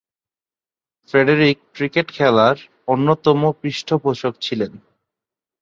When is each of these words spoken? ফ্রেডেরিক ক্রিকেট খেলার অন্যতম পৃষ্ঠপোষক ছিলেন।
ফ্রেডেরিক 1.09 1.57
ক্রিকেট 1.75 2.07
খেলার 2.11 2.57
অন্যতম 2.87 3.39
পৃষ্ঠপোষক 3.61 4.33
ছিলেন। 4.41 4.71